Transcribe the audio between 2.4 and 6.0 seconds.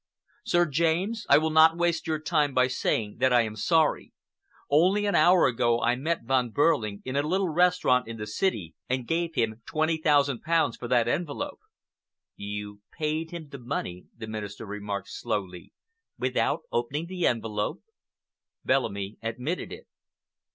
by saying that I am sorry. Only an hour ago I